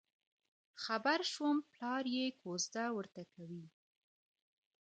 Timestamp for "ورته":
2.97-3.21